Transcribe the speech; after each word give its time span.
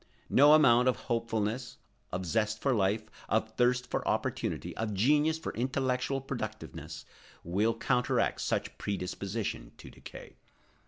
No 0.31 0.53
amount 0.55 0.87
of 0.87 0.95
hopefulness, 1.11 1.77
of 2.11 2.25
zest 2.25 2.57
for 2.59 2.73
life, 2.73 3.03
of 3.29 3.53
thirst 3.55 3.85
for 3.91 4.07
opportunity, 4.07 4.75
of 4.75 4.95
genius 4.95 5.37
for 5.37 5.53
intellectual 5.53 6.21
productiveness 6.21 7.05
will 7.43 7.77
counteract 7.77 8.41
such 8.41 8.79
predisposition 8.79 9.73
to 9.77 9.91
decay. 9.91 10.37